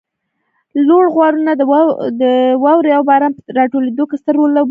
لوړ 0.87 1.05
غرونه 1.15 1.51
د 1.59 1.61
واروې 2.63 2.91
او 2.97 3.03
باران 3.09 3.31
په 3.35 3.41
راټولېدو 3.59 4.03
کې 4.09 4.17
ستر 4.21 4.33
رول 4.37 4.49
لوبوي 4.51 4.59